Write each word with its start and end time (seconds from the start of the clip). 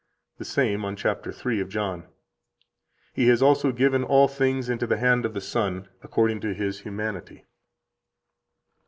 90 0.39 0.39
The 0.39 0.45
same, 0.45 0.83
on 0.83 0.95
chap. 0.95 1.23
3 1.31 1.59
of 1.61 1.69
John: 1.69 2.07
"He 3.13 3.27
has 3.27 3.43
also 3.43 3.71
given 3.71 4.03
all 4.03 4.27
things 4.27 4.67
into 4.67 4.87
the 4.87 4.97
hand 4.97 5.27
of 5.27 5.35
the 5.35 5.41
Son, 5.41 5.89
according 6.01 6.39
to 6.41 6.55
His 6.55 6.79
humanity." 6.79 7.45